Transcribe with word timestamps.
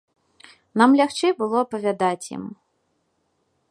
Нам 0.81 0.95
лягчэй 1.01 1.31
было 1.43 1.57
апавядаць 1.65 2.29
ім. 2.35 2.43